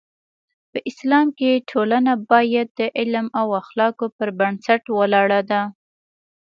په 0.71 0.79
اسلام 0.89 1.27
کې 1.37 1.51
ټولنه 1.71 2.13
باید 2.31 2.67
د 2.79 2.81
علم 2.99 3.27
او 3.39 3.47
اخلاقو 3.61 4.05
پر 4.17 4.29
بنسټ 4.39 4.83
ولاړه 4.97 5.39
ده. 5.51 5.61